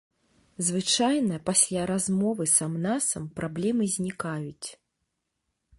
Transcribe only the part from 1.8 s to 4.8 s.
размовы сам-насам праблемы знікаюць.